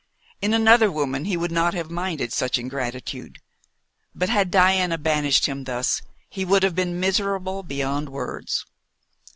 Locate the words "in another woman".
0.41-1.25